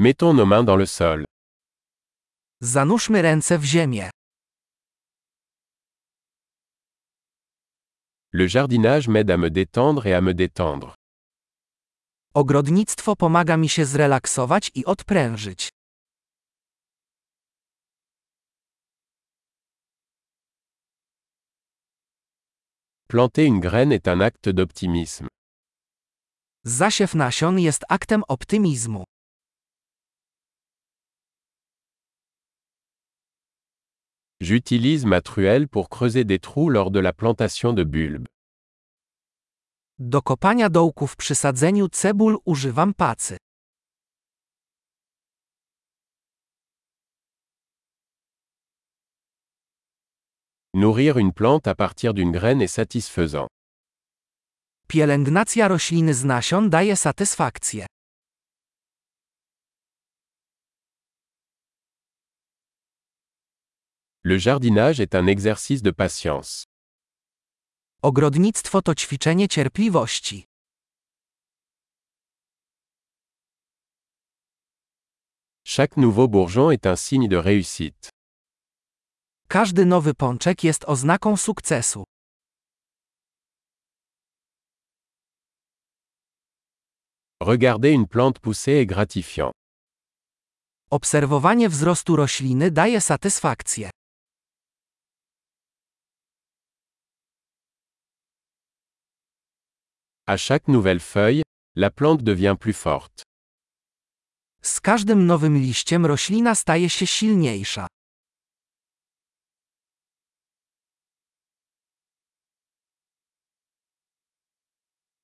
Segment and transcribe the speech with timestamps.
[0.00, 1.24] Mettons nos mains dans le sol.
[2.62, 4.10] Zanurzmy ręce w ziemię.
[8.32, 10.94] Le jardinage m'aide à me détendre et à me détendre.
[12.34, 15.68] Ogrodnictwo pomaga mi się zrelaksować i odprężyć.
[23.08, 25.28] Planter une graine est un acte d'optimisme.
[26.64, 29.04] Zasiew nasion jest aktem optymizmu.
[34.40, 38.28] J'utilise ma truelle pour creuser des trous lors de la plantation de bulbes.
[39.98, 43.36] Do kopania dołków przy sadzeniu cebul używam pacy.
[50.74, 53.48] Nourrir une plante à partir d'une graine est satisfaisant.
[54.88, 57.86] Pielęgnacja rośliny z nasion daje satysfakcję.
[64.30, 66.64] Le jardinage est un exercice de patience.
[68.02, 70.44] Ogrodnictwo to ćwiczenie cierpliwości.
[75.64, 78.10] Chaque nouveau bourgeon est un signe de réussite.
[79.48, 82.04] Każdy nowy pączek jest oznaką sukcesu.
[87.40, 89.52] Regarder une plante pousser est gratifiant.
[90.90, 93.90] Obserwowanie wzrostu rośliny daje satysfakcję.
[100.30, 101.42] À chaque nouvelle feuille,
[101.74, 103.22] la plante devient plus forte.
[104.62, 107.86] Z każdym nowym liściem roślina staje się silniejsza.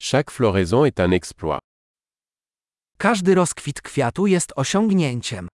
[0.00, 1.60] Chaque floraison est un exploit.
[2.98, 5.48] Każdy rozkwit kwiatu jest osiągnięciem.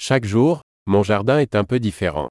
[0.00, 2.28] Chaque jour, mon jardin est un peu différent.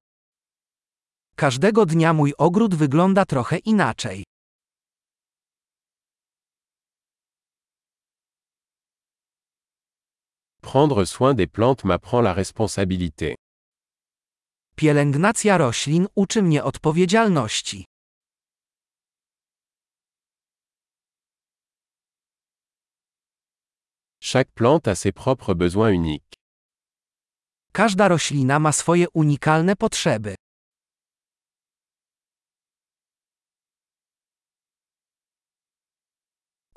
[1.39, 4.23] Każdego dnia mój ogród wygląda trochę inaczej.
[10.61, 13.35] Prendre soin des plantes m'apprend la responsabilité.
[14.75, 17.85] Pielęgnacja roślin uczy mnie odpowiedzialności.
[24.21, 26.33] Chaque plante a ses propres besoins uniques.
[27.71, 30.35] Każda roślina ma swoje unikalne potrzeby.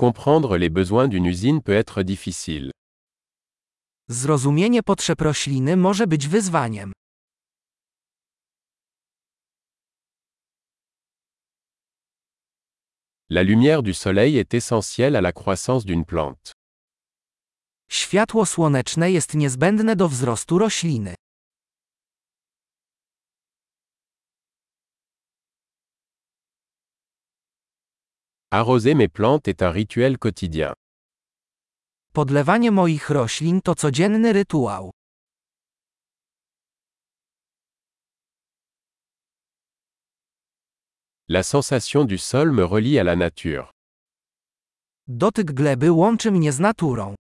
[0.01, 2.71] Comprendre les besoins d'une usine peut être difficile.
[4.09, 6.93] Zrozumienie potrzeb rośliny może być wyzwaniem.
[13.29, 16.53] La lumière du soleil est essentielle à la croissance d'une plante.
[17.91, 21.15] Światło słoneczne jest niezbędne do wzrostu rośliny.
[28.53, 30.75] Arroser mes plantes est un rituel quotidien.
[32.13, 34.91] Podlewanie moich roślin to codzienny rytuał.
[41.29, 43.71] La sensation du sol me relie à la nature.
[45.07, 47.15] Dotyk gleby łączy mnie z naturą.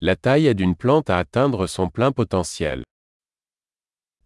[0.00, 2.84] La taille aide une plante à atteindre son plein potentiel.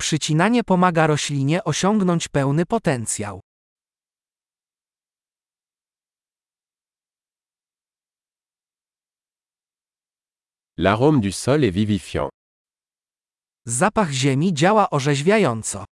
[0.03, 3.41] Przycinanie pomaga roślinie osiągnąć pełny potencjał.
[10.79, 12.31] L'arôme du sol est vivifiant.
[13.67, 15.85] Zapach ziemi działa orzeźwiająco.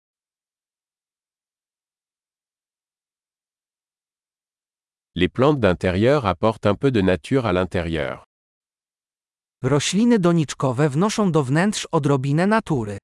[5.14, 8.24] Les plantes d'intérieur apportent un peu de nature à l'intérieur.
[9.62, 12.98] Rośliny doniczkowe wnoszą do wnętrz odrobinę natury.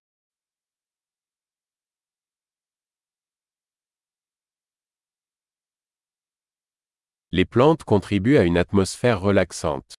[7.33, 9.95] Les plantes contribuent à une atmosphère relaxante.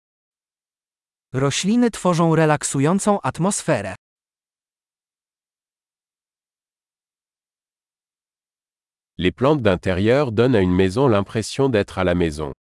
[1.33, 3.95] Rośliny tworzą relaksującą atmosferę.
[9.17, 12.53] Les plantes d'intérieur donnent à une maison l'impression d'être à la maison.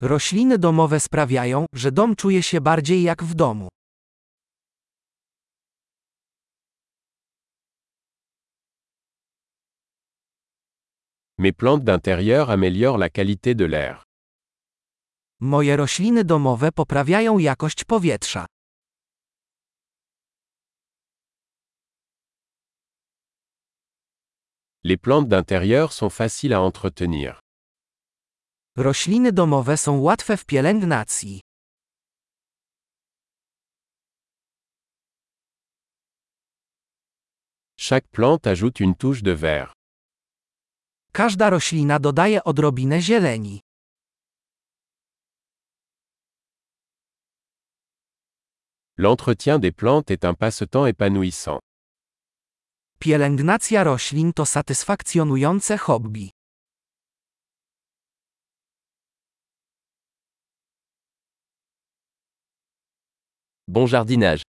[0.00, 3.68] Rośliny domowe sprawiają, że dom czuje się bardziej jak w domu.
[11.44, 14.04] Mes plantes d'intérieur améliorent la qualité de l'air.
[15.40, 18.46] Moje rośliny domowe poprawiają jakość powietrza.
[24.84, 27.40] Les plantes d'intérieur sont faciles à entretenir.
[28.76, 31.40] Rośliny domowe są łatwe w pielęgnacji.
[37.76, 39.74] Chaque plante ajoute une touche de vert.
[41.16, 43.60] Każda roślina dodaje odrobinę zieleni.
[48.98, 51.58] L'entretien des plantes est un passe-temps épanouissant.
[52.98, 56.30] Pielęgnacja roślin to satysfakcjonujące hobby.
[63.68, 64.44] Bon jardinage.